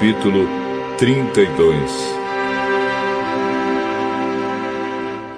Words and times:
capítulo 0.00 0.48
32 0.96 1.92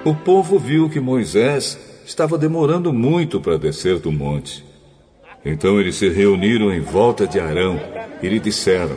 O 0.04 0.14
povo 0.14 0.56
viu 0.56 0.88
que 0.88 1.00
Moisés 1.00 1.76
estava 2.06 2.38
demorando 2.38 2.92
muito 2.92 3.40
para 3.40 3.58
descer 3.58 3.98
do 3.98 4.12
monte. 4.12 4.64
Então 5.44 5.80
eles 5.80 5.96
se 5.96 6.08
reuniram 6.08 6.72
em 6.72 6.78
volta 6.80 7.26
de 7.26 7.40
Arão 7.40 7.80
e 8.22 8.28
lhe 8.28 8.38
disseram: 8.38 8.94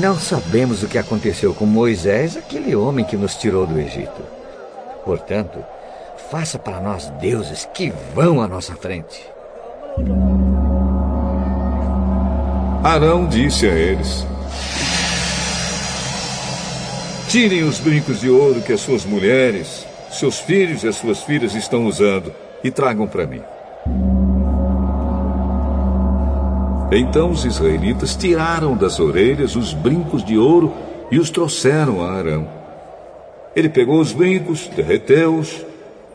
Não 0.00 0.16
sabemos 0.16 0.84
o 0.84 0.86
que 0.86 0.98
aconteceu 0.98 1.52
com 1.52 1.66
Moisés, 1.66 2.36
aquele 2.36 2.76
homem 2.76 3.04
que 3.04 3.16
nos 3.16 3.34
tirou 3.34 3.66
do 3.66 3.76
Egito. 3.76 4.22
Portanto, 5.04 5.58
faça 6.30 6.60
para 6.60 6.80
nós 6.80 7.10
deuses 7.20 7.68
que 7.74 7.92
vão 8.14 8.40
à 8.40 8.46
nossa 8.46 8.76
frente. 8.76 9.20
Arão 12.84 13.26
disse 13.26 13.66
a 13.66 13.72
eles: 13.72 14.26
Tirem 17.30 17.64
os 17.64 17.80
brincos 17.80 18.20
de 18.20 18.28
ouro 18.28 18.60
que 18.60 18.74
as 18.74 18.80
suas 18.82 19.06
mulheres, 19.06 19.86
seus 20.10 20.38
filhos 20.38 20.84
e 20.84 20.88
as 20.88 20.96
suas 20.96 21.22
filhas 21.22 21.54
estão 21.54 21.86
usando 21.86 22.30
e 22.62 22.70
tragam 22.70 23.06
para 23.06 23.26
mim. 23.26 23.40
Então 26.92 27.30
os 27.30 27.46
israelitas 27.46 28.14
tiraram 28.14 28.76
das 28.76 29.00
orelhas 29.00 29.56
os 29.56 29.72
brincos 29.72 30.22
de 30.22 30.36
ouro 30.36 30.70
e 31.10 31.18
os 31.18 31.30
trouxeram 31.30 32.04
a 32.04 32.12
Arão. 32.12 32.46
Ele 33.56 33.70
pegou 33.70 33.98
os 33.98 34.12
brincos, 34.12 34.68
derreteu-os, 34.68 35.64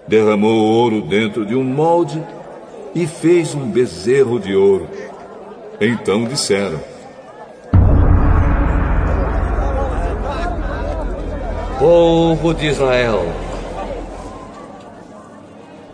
derramou 0.07 0.59
o 0.59 0.71
ouro 0.71 1.01
dentro 1.01 1.47
de 1.47 1.55
um 1.55 1.63
molde 1.63 2.23
e 2.93 3.07
fez 3.07 3.55
um 3.55 3.67
bezerro 3.71 4.39
de 4.39 4.55
ouro. 4.55 4.87
Então 5.81 6.25
disseram: 6.25 6.79
Povo 11.79 12.53
de 12.53 12.67
Israel, 12.67 13.25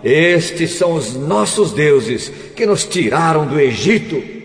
estes 0.03 0.71
são 0.71 0.93
os 0.93 1.15
nossos 1.15 1.71
deuses 1.71 2.29
que 2.55 2.65
nos 2.65 2.83
tiraram 2.83 3.45
do 3.45 3.59
Egito. 3.59 4.35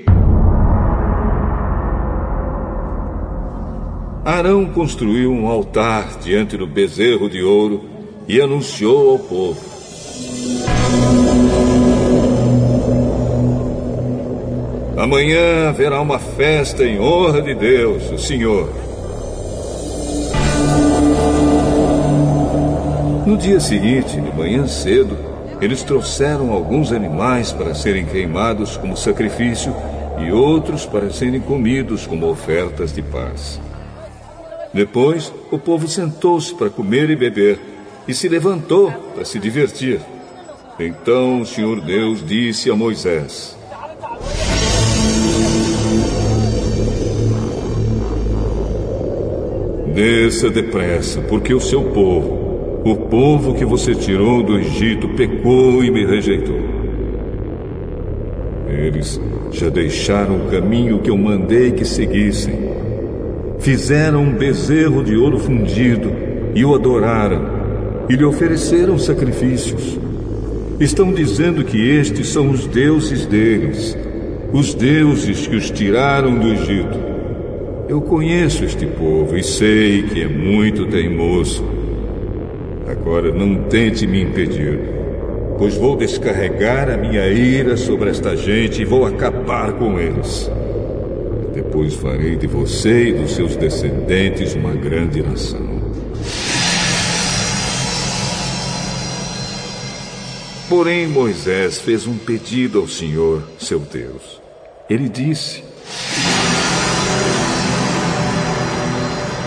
Arão 4.22 4.66
construiu 4.66 5.32
um 5.32 5.48
altar 5.48 6.18
diante 6.18 6.56
do 6.58 6.66
bezerro 6.66 7.30
de 7.30 7.42
ouro 7.42 7.84
e 8.28 8.40
anunciou 8.40 9.12
ao 9.12 9.18
povo: 9.18 9.60
Amanhã 15.00 15.70
haverá 15.70 15.98
uma 15.98 16.18
festa 16.18 16.84
em 16.84 17.00
honra 17.00 17.40
de 17.40 17.54
Deus, 17.54 18.10
o 18.10 18.18
Senhor. 18.18 18.68
No 23.24 23.34
dia 23.38 23.58
seguinte, 23.60 24.20
de 24.20 24.36
manhã 24.36 24.66
cedo, 24.66 25.16
eles 25.58 25.82
trouxeram 25.82 26.52
alguns 26.52 26.92
animais 26.92 27.50
para 27.50 27.74
serem 27.74 28.04
queimados 28.04 28.76
como 28.76 28.94
sacrifício 28.94 29.74
e 30.18 30.30
outros 30.30 30.84
para 30.84 31.08
serem 31.08 31.40
comidos 31.40 32.06
como 32.06 32.28
ofertas 32.28 32.92
de 32.92 33.00
paz. 33.00 33.58
Depois, 34.74 35.32
o 35.50 35.58
povo 35.58 35.88
sentou-se 35.88 36.54
para 36.54 36.68
comer 36.68 37.08
e 37.08 37.16
beber 37.16 37.58
e 38.06 38.12
se 38.12 38.28
levantou 38.28 38.92
para 39.14 39.24
se 39.24 39.38
divertir. 39.38 39.98
Então 40.78 41.40
o 41.40 41.46
Senhor 41.46 41.80
Deus 41.80 42.22
disse 42.22 42.70
a 42.70 42.76
Moisés: 42.76 43.58
Desça 49.94 50.48
depressa, 50.48 51.20
porque 51.22 51.52
o 51.52 51.60
seu 51.60 51.82
povo, 51.82 52.82
o 52.84 52.96
povo 52.96 53.54
que 53.54 53.64
você 53.64 53.94
tirou 53.94 54.42
do 54.42 54.58
Egito 54.58 55.08
pecou 55.08 55.82
e 55.82 55.90
me 55.90 56.06
rejeitou. 56.06 56.60
Eles 58.68 59.20
já 59.50 59.68
deixaram 59.68 60.36
o 60.36 60.50
caminho 60.50 61.00
que 61.00 61.10
eu 61.10 61.18
mandei 61.18 61.72
que 61.72 61.84
seguissem. 61.84 62.70
Fizeram 63.58 64.22
um 64.22 64.32
bezerro 64.32 65.02
de 65.02 65.16
ouro 65.16 65.38
fundido 65.38 66.12
e 66.54 66.64
o 66.64 66.74
adoraram 66.74 67.60
e 68.08 68.14
lhe 68.14 68.24
ofereceram 68.24 68.96
sacrifícios. 68.96 69.98
Estão 70.78 71.12
dizendo 71.12 71.64
que 71.64 71.90
estes 71.90 72.28
são 72.28 72.50
os 72.50 72.66
deuses 72.66 73.26
deles, 73.26 73.98
os 74.52 74.72
deuses 74.72 75.46
que 75.46 75.56
os 75.56 75.68
tiraram 75.70 76.38
do 76.38 76.48
Egito. 76.48 77.09
Eu 77.90 78.00
conheço 78.00 78.64
este 78.64 78.86
povo 78.86 79.36
e 79.36 79.42
sei 79.42 80.04
que 80.04 80.22
é 80.22 80.28
muito 80.28 80.86
teimoso. 80.86 81.64
Agora 82.86 83.32
não 83.34 83.64
tente 83.64 84.06
me 84.06 84.22
impedir, 84.22 84.78
pois 85.58 85.74
vou 85.74 85.96
descarregar 85.96 86.88
a 86.88 86.96
minha 86.96 87.26
ira 87.26 87.76
sobre 87.76 88.08
esta 88.10 88.36
gente 88.36 88.80
e 88.80 88.84
vou 88.84 89.04
acabar 89.04 89.72
com 89.72 89.98
eles. 89.98 90.48
Depois 91.52 91.94
farei 91.94 92.36
de 92.36 92.46
você 92.46 93.08
e 93.08 93.12
dos 93.12 93.32
seus 93.32 93.56
descendentes 93.56 94.54
uma 94.54 94.72
grande 94.72 95.20
nação. 95.20 95.80
Porém, 100.68 101.08
Moisés 101.08 101.80
fez 101.80 102.06
um 102.06 102.16
pedido 102.16 102.78
ao 102.78 102.86
Senhor, 102.86 103.42
seu 103.58 103.80
Deus. 103.80 104.40
Ele 104.88 105.08
disse: 105.08 105.69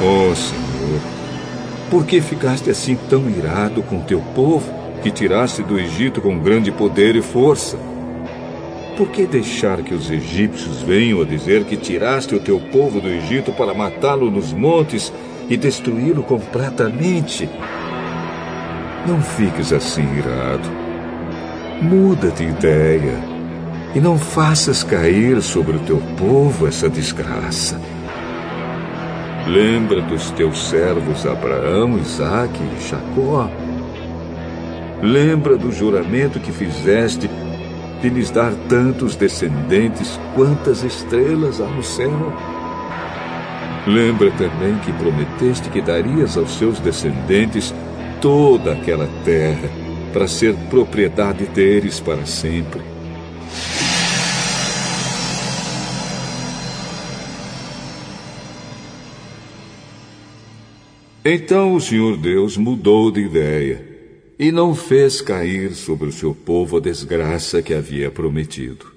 Ó 0.05 0.31
oh, 0.31 0.35
Senhor, 0.35 1.01
por 1.89 2.05
que 2.05 2.19
ficaste 2.19 2.69
assim 2.69 2.97
tão 3.09 3.29
irado 3.29 3.81
com 3.81 4.01
teu 4.01 4.19
povo, 4.35 4.69
que 5.01 5.09
tiraste 5.09 5.63
do 5.63 5.79
Egito 5.79 6.19
com 6.19 6.37
grande 6.39 6.73
poder 6.73 7.15
e 7.15 7.21
força? 7.21 7.77
Por 8.97 9.07
que 9.07 9.25
deixar 9.25 9.81
que 9.81 9.93
os 9.93 10.11
egípcios 10.11 10.81
venham 10.81 11.21
a 11.21 11.25
dizer 11.25 11.63
que 11.63 11.77
tiraste 11.77 12.35
o 12.35 12.39
teu 12.41 12.59
povo 12.59 12.99
do 12.99 13.07
Egito 13.07 13.53
para 13.53 13.73
matá-lo 13.73 14.29
nos 14.29 14.51
montes 14.51 15.13
e 15.49 15.55
destruí-lo 15.55 16.21
completamente? 16.21 17.49
Não 19.07 19.21
fiques 19.21 19.71
assim 19.71 20.05
irado. 20.17 20.69
Muda 21.81 22.29
de 22.29 22.43
ideia 22.43 23.17
e 23.95 24.01
não 24.01 24.17
faças 24.17 24.83
cair 24.83 25.41
sobre 25.41 25.77
o 25.77 25.79
teu 25.79 26.01
povo 26.17 26.67
essa 26.67 26.89
desgraça. 26.89 27.79
Lembra 29.47 30.01
dos 30.01 30.31
teus 30.31 30.69
servos 30.69 31.25
Abraão, 31.25 31.97
Isaque 31.97 32.61
e 32.63 32.87
Jacó. 32.87 33.49
Lembra 35.01 35.57
do 35.57 35.69
juramento 35.69 36.39
que 36.39 36.51
fizeste 36.51 37.29
de 38.01 38.09
lhes 38.09 38.31
dar 38.31 38.53
tantos 38.69 39.17
descendentes 39.17 40.17
quantas 40.33 40.83
estrelas 40.83 41.59
há 41.59 41.65
no 41.65 41.83
céu. 41.83 42.33
Lembra 43.85 44.31
também 44.31 44.77
que 44.77 44.93
prometeste 44.93 45.69
que 45.69 45.81
darias 45.81 46.37
aos 46.37 46.57
seus 46.57 46.79
descendentes 46.79 47.75
toda 48.21 48.71
aquela 48.71 49.09
terra 49.25 49.69
para 50.13 50.25
ser 50.25 50.55
propriedade 50.69 51.45
deles 51.47 51.99
para 51.99 52.25
sempre. 52.25 52.92
Então 61.25 61.73
o 61.73 61.79
Senhor 61.79 62.17
Deus 62.17 62.57
mudou 62.57 63.09
de 63.09 63.21
ideia 63.21 63.81
e 64.37 64.51
não 64.51 64.75
fez 64.75 65.21
cair 65.21 65.73
sobre 65.73 66.09
o 66.09 66.11
seu 66.11 66.35
povo 66.35 66.77
a 66.77 66.79
desgraça 66.81 67.61
que 67.61 67.73
havia 67.73 68.11
prometido. 68.11 68.91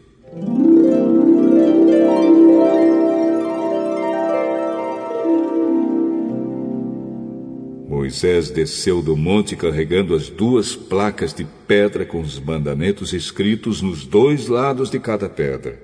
Moisés 7.88 8.50
desceu 8.50 9.00
do 9.00 9.16
monte 9.16 9.54
carregando 9.54 10.12
as 10.12 10.28
duas 10.28 10.74
placas 10.74 11.32
de 11.32 11.46
pedra 11.68 12.04
com 12.04 12.20
os 12.20 12.40
mandamentos 12.40 13.12
escritos 13.12 13.80
nos 13.80 14.04
dois 14.04 14.48
lados 14.48 14.90
de 14.90 14.98
cada 14.98 15.28
pedra. 15.28 15.80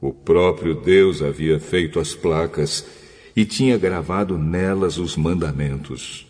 O 0.00 0.14
próprio 0.14 0.74
Deus 0.74 1.20
havia 1.20 1.60
feito 1.60 2.00
as 2.00 2.14
placas 2.14 2.99
e 3.34 3.44
tinha 3.44 3.78
gravado 3.78 4.38
nelas 4.38 4.98
os 4.98 5.16
mandamentos. 5.16 6.26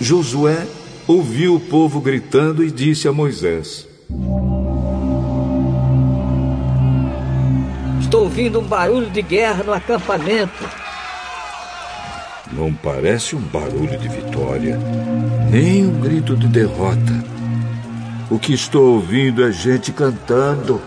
Josué 0.00 0.66
ouviu 1.06 1.54
o 1.54 1.60
povo 1.60 2.00
gritando 2.00 2.62
e 2.62 2.70
disse 2.70 3.08
a 3.08 3.12
Moisés: 3.12 3.88
Estou 8.00 8.24
ouvindo 8.24 8.60
um 8.60 8.64
barulho 8.64 9.10
de 9.10 9.22
guerra 9.22 9.64
no 9.64 9.72
acampamento. 9.72 10.68
Não 12.52 12.72
parece 12.72 13.34
um 13.34 13.40
barulho 13.40 13.98
de 13.98 14.08
vitória, 14.08 14.78
nem 15.50 15.86
um 15.86 16.00
grito 16.00 16.36
de 16.36 16.46
derrota. 16.46 17.24
O 18.30 18.38
que 18.38 18.52
estou 18.54 18.94
ouvindo 18.94 19.44
é 19.44 19.50
gente 19.50 19.92
cantando. 19.92 20.80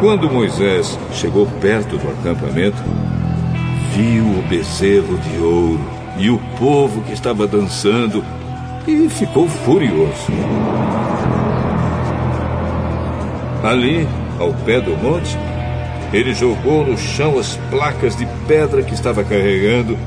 Quando 0.00 0.30
Moisés 0.30 0.98
chegou 1.12 1.46
perto 1.60 1.98
do 1.98 2.08
acampamento, 2.08 2.82
viu 3.94 4.24
o 4.24 4.42
bezerro 4.48 5.18
de 5.18 5.36
ouro 5.36 5.80
e 6.16 6.30
o 6.30 6.38
povo 6.58 7.02
que 7.02 7.12
estava 7.12 7.46
dançando 7.46 8.24
e 8.86 9.10
ficou 9.10 9.46
furioso. 9.46 10.32
Ali, 13.62 14.08
ao 14.38 14.54
pé 14.64 14.80
do 14.80 14.96
monte, 14.96 15.36
ele 16.14 16.32
jogou 16.32 16.86
no 16.86 16.96
chão 16.96 17.38
as 17.38 17.58
placas 17.68 18.16
de 18.16 18.26
pedra 18.48 18.82
que 18.82 18.94
estava 18.94 19.22
carregando 19.22 19.98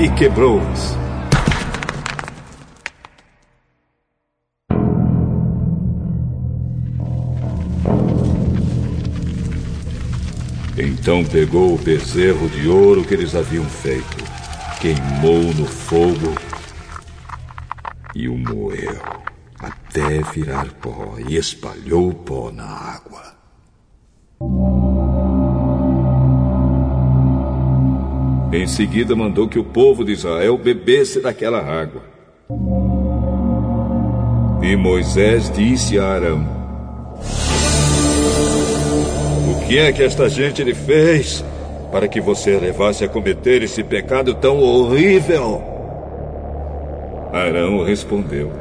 e 0.00 0.08
quebrou-as. 0.08 1.07
Então 11.08 11.24
pegou 11.24 11.72
o 11.72 11.78
bezerro 11.78 12.50
de 12.50 12.68
ouro 12.68 13.02
que 13.02 13.14
eles 13.14 13.34
haviam 13.34 13.64
feito, 13.64 14.22
queimou 14.78 15.42
no 15.54 15.64
fogo 15.64 16.34
e 18.14 18.28
o 18.28 18.36
moeu 18.36 19.00
até 19.58 20.20
virar 20.34 20.70
pó 20.74 21.14
e 21.26 21.34
espalhou 21.34 22.10
o 22.10 22.14
pó 22.14 22.50
na 22.52 22.66
água. 22.66 23.22
Em 28.52 28.66
seguida 28.66 29.16
mandou 29.16 29.48
que 29.48 29.58
o 29.58 29.64
povo 29.64 30.04
de 30.04 30.12
Israel 30.12 30.58
bebesse 30.58 31.22
daquela 31.22 31.60
água. 31.60 32.02
E 34.62 34.76
Moisés 34.76 35.50
disse 35.50 35.98
a 35.98 36.06
Arão: 36.06 36.57
O 39.48 39.66
que 39.66 39.78
é 39.78 39.90
que 39.90 40.02
esta 40.02 40.28
gente 40.28 40.62
lhe 40.62 40.74
fez 40.74 41.42
para 41.90 42.06
que 42.06 42.20
você 42.20 42.58
levasse 42.58 43.02
a 43.02 43.08
cometer 43.08 43.62
esse 43.62 43.82
pecado 43.82 44.34
tão 44.34 44.58
horrível? 44.58 45.62
Arão 47.32 47.82
respondeu: 47.82 48.52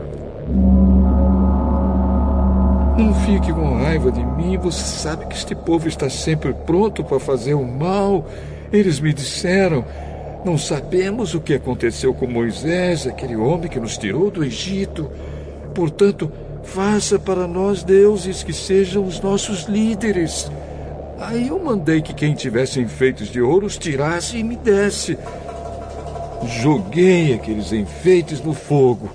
Não 2.97 3.13
fique 3.25 3.51
com 3.51 3.83
raiva 3.83 4.09
de 4.09 4.23
mim. 4.23 4.57
Você 4.57 4.81
sabe 4.81 5.25
que 5.25 5.35
este 5.35 5.53
povo 5.53 5.89
está 5.89 6.09
sempre 6.09 6.53
pronto 6.53 7.03
para 7.03 7.19
fazer 7.19 7.53
o 7.53 7.65
mal. 7.65 8.25
Eles 8.71 9.01
me 9.01 9.13
disseram: 9.13 9.83
Não 10.45 10.57
sabemos 10.57 11.33
o 11.33 11.41
que 11.41 11.53
aconteceu 11.53 12.13
com 12.13 12.27
Moisés, 12.27 13.05
aquele 13.05 13.35
homem 13.35 13.67
que 13.67 13.79
nos 13.79 13.97
tirou 13.97 14.31
do 14.31 14.41
Egito. 14.41 15.11
Portanto, 15.75 16.31
faça 16.63 17.19
para 17.19 17.45
nós 17.45 17.83
deuses 17.83 18.41
que 18.41 18.53
sejam 18.53 19.05
os 19.05 19.19
nossos 19.19 19.63
líderes. 19.63 20.49
Aí 21.19 21.47
eu 21.47 21.59
mandei 21.59 22.01
que 22.01 22.13
quem 22.13 22.33
tivesse 22.33 22.79
enfeites 22.79 23.29
de 23.29 23.41
ouro 23.41 23.65
os 23.65 23.77
tirasse 23.77 24.37
e 24.37 24.43
me 24.43 24.55
desse. 24.55 25.17
Joguei 26.61 27.33
aqueles 27.33 27.73
enfeites 27.73 28.39
no 28.41 28.53
fogo. 28.53 29.09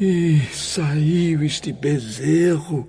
E 0.00 0.40
saiu 0.52 1.44
este 1.44 1.72
bezerro. 1.72 2.88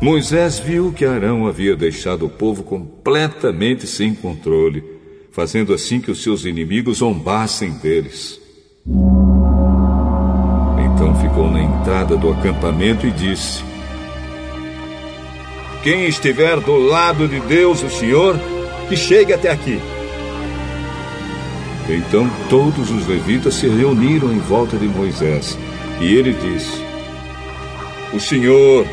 Moisés 0.00 0.58
viu 0.58 0.92
que 0.92 1.04
Arão 1.04 1.46
havia 1.46 1.76
deixado 1.76 2.24
o 2.24 2.30
povo 2.30 2.62
completamente 2.62 3.86
sem 3.86 4.14
controle, 4.14 4.82
fazendo 5.32 5.74
assim 5.74 6.00
que 6.00 6.10
os 6.10 6.22
seus 6.22 6.44
inimigos 6.44 6.98
zombassem 6.98 7.72
deles. 7.72 8.40
Então 10.84 11.14
ficou 11.20 11.50
na 11.50 11.62
entrada 11.62 12.16
do 12.16 12.30
acampamento 12.30 13.06
e 13.06 13.10
disse: 13.10 13.62
Quem 15.82 16.06
estiver 16.06 16.58
do 16.60 16.76
lado 16.76 17.28
de 17.28 17.40
Deus, 17.40 17.82
o 17.82 17.90
Senhor, 17.90 18.38
que 18.88 18.96
chegue 18.96 19.32
até 19.32 19.50
aqui. 19.50 19.80
Então 21.88 22.28
todos 22.50 22.90
os 22.90 23.06
levitas 23.06 23.54
se 23.54 23.66
reuniram 23.66 24.30
em 24.32 24.38
volta 24.38 24.76
de 24.76 24.86
Moisés. 24.86 25.56
E 26.00 26.14
ele 26.14 26.32
disse: 26.32 26.82
O 28.12 28.20
Senhor, 28.20 28.86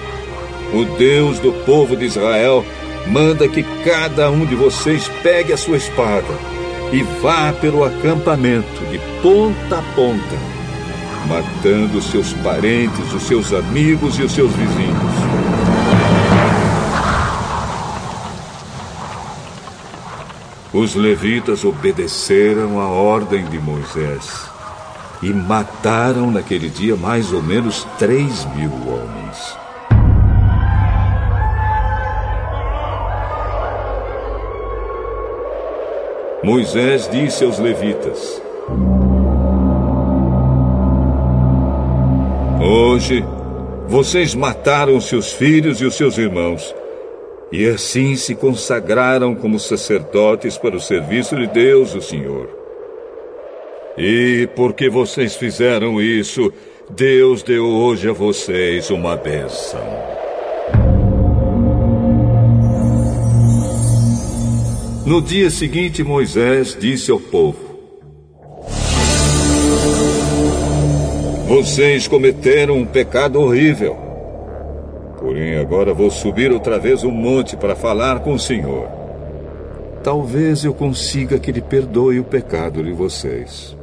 o 0.73 0.85
Deus 0.97 1.39
do 1.39 1.51
povo 1.65 1.95
de 1.95 2.05
Israel, 2.05 2.63
manda 3.07 3.47
que 3.47 3.63
cada 3.83 4.29
um 4.31 4.45
de 4.45 4.55
vocês 4.55 5.09
pegue 5.21 5.53
a 5.53 5.57
sua 5.57 5.77
espada 5.77 6.33
e 6.91 7.03
vá 7.21 7.51
pelo 7.53 7.83
acampamento 7.83 8.85
de 8.89 8.99
ponta 9.21 9.79
a 9.79 9.81
ponta, 9.95 10.37
matando 11.27 12.01
seus 12.01 12.33
parentes, 12.33 13.11
os 13.13 13.23
seus 13.23 13.51
amigos 13.51 14.17
e 14.17 14.23
os 14.23 14.31
seus 14.31 14.51
vizinhos. 14.51 15.34
Os 20.75 20.93
levitas 20.93 21.63
obedeceram 21.63 22.81
a 22.81 22.89
ordem 22.89 23.45
de 23.45 23.57
Moisés 23.57 24.49
e 25.23 25.31
mataram 25.31 26.29
naquele 26.29 26.69
dia 26.69 26.97
mais 26.97 27.31
ou 27.31 27.41
menos 27.41 27.87
três 27.97 28.43
mil 28.53 28.69
homens. 28.85 29.57
Moisés 36.43 37.09
disse 37.09 37.45
aos 37.45 37.57
levitas: 37.57 38.41
Hoje 42.59 43.25
vocês 43.87 44.35
mataram 44.35 44.99
seus 44.99 45.31
filhos 45.31 45.79
e 45.79 45.85
os 45.85 45.95
seus 45.95 46.17
irmãos 46.17 46.75
e 47.51 47.67
assim 47.67 48.15
se 48.15 48.35
consagraram 48.35 49.35
como 49.35 49.59
sacerdotes 49.59 50.57
para 50.57 50.75
o 50.75 50.81
serviço 50.81 51.35
de 51.35 51.47
Deus, 51.47 51.93
o 51.93 52.01
Senhor. 52.01 52.49
E 53.97 54.47
porque 54.55 54.89
vocês 54.89 55.35
fizeram 55.35 56.01
isso, 56.01 56.51
Deus 56.89 57.43
deu 57.43 57.65
hoje 57.65 58.09
a 58.09 58.13
vocês 58.13 58.89
uma 58.89 59.15
bênção. 59.15 59.79
No 65.05 65.21
dia 65.21 65.51
seguinte, 65.51 66.03
Moisés 66.03 66.75
disse 66.77 67.11
ao 67.11 67.19
povo: 67.19 67.59
Vocês 71.47 72.07
cometeram 72.07 72.77
um 72.77 72.85
pecado 72.85 73.39
horrível. 73.39 74.04
Porém, 75.25 75.57
agora 75.57 75.91
vou 75.91 76.11
subir 76.11 76.51
outra 76.51 76.77
vez 76.77 77.03
o 77.03 77.09
monte 77.09 77.57
para 77.57 77.75
falar 77.75 78.19
com 78.19 78.35
o 78.35 78.39
Senhor. 78.39 78.87
Talvez 80.03 80.63
eu 80.63 80.71
consiga 80.71 81.39
que 81.39 81.49
Ele 81.49 81.61
perdoe 81.61 82.19
o 82.19 82.23
pecado 82.23 82.83
de 82.83 82.91
vocês. 82.91 83.75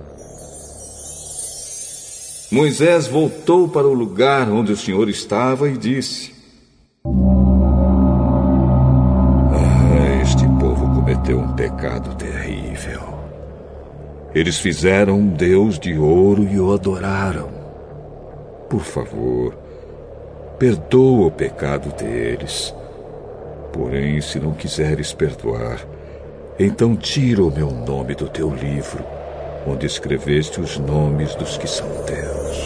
Moisés 2.48 3.08
voltou 3.08 3.66
para 3.66 3.88
o 3.88 3.92
lugar 3.92 4.48
onde 4.48 4.70
o 4.70 4.76
Senhor 4.76 5.08
estava 5.08 5.68
e 5.68 5.76
disse: 5.76 6.32
ah, 9.52 10.22
Este 10.22 10.46
povo 10.60 10.94
cometeu 10.94 11.40
um 11.40 11.54
pecado 11.54 12.14
terrível. 12.14 13.02
Eles 14.32 14.60
fizeram 14.60 15.18
um 15.18 15.26
Deus 15.26 15.76
de 15.76 15.98
ouro 15.98 16.46
e 16.48 16.60
o 16.60 16.72
adoraram. 16.72 17.48
Por 18.70 18.82
favor, 18.82 19.61
perdoa 20.62 21.26
o 21.26 21.30
pecado 21.32 21.92
deles. 21.92 22.72
Porém, 23.72 24.20
se 24.20 24.38
não 24.38 24.52
quiseres 24.52 25.12
perdoar, 25.12 25.84
então 26.56 26.94
tira 26.94 27.42
o 27.42 27.50
meu 27.50 27.68
nome 27.68 28.14
do 28.14 28.28
teu 28.28 28.48
livro, 28.54 29.04
onde 29.66 29.86
escreveste 29.86 30.60
os 30.60 30.78
nomes 30.78 31.34
dos 31.34 31.58
que 31.58 31.66
são 31.66 31.88
teus. 32.04 32.58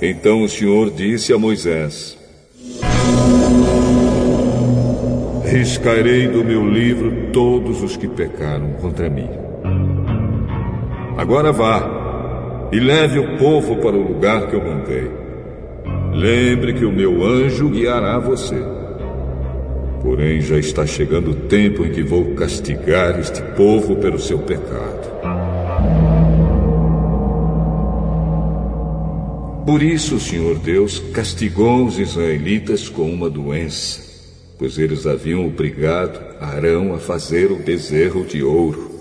Então 0.00 0.44
o 0.44 0.48
Senhor 0.48 0.88
disse 0.92 1.32
a 1.32 1.38
Moisés: 1.38 2.16
Riscarei 5.44 6.28
do 6.28 6.44
meu 6.44 6.64
livro 6.70 7.32
todos 7.32 7.82
os 7.82 7.96
que 7.96 8.06
pecaram 8.06 8.74
contra 8.74 9.10
mim. 9.10 9.28
Agora 11.16 11.50
vá 11.50 12.01
e 12.72 12.80
leve 12.80 13.18
o 13.18 13.36
povo 13.36 13.76
para 13.76 13.94
o 13.94 14.02
lugar 14.02 14.48
que 14.48 14.56
eu 14.56 14.64
mandei. 14.64 15.10
Lembre 16.14 16.72
que 16.72 16.84
o 16.86 16.92
meu 16.92 17.22
anjo 17.22 17.68
guiará 17.68 18.18
você. 18.18 18.56
Porém, 20.02 20.40
já 20.40 20.58
está 20.58 20.86
chegando 20.86 21.30
o 21.30 21.34
tempo 21.34 21.84
em 21.84 21.92
que 21.92 22.02
vou 22.02 22.34
castigar 22.34 23.20
este 23.20 23.42
povo 23.54 23.96
pelo 23.96 24.18
seu 24.18 24.38
pecado. 24.38 25.12
Por 29.66 29.82
isso, 29.82 30.16
o 30.16 30.20
Senhor 30.20 30.58
Deus 30.58 30.98
castigou 31.12 31.86
os 31.86 31.98
israelitas 31.98 32.88
com 32.88 33.08
uma 33.08 33.30
doença, 33.30 34.00
pois 34.58 34.76
eles 34.76 35.06
haviam 35.06 35.46
obrigado 35.46 36.20
Arão 36.40 36.94
a 36.94 36.98
fazer 36.98 37.52
o 37.52 37.56
bezerro 37.56 38.24
de 38.24 38.42
ouro. 38.42 38.91